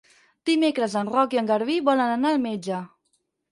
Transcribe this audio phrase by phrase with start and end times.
[0.49, 2.83] Dimecres en Roc i en Garbí volen anar al metge.